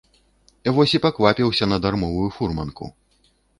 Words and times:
Вось 0.77 0.95
і 0.99 1.01
паквапіўся 1.03 1.69
на 1.71 1.77
дармовую 1.85 2.27
фурманку. 2.41 2.93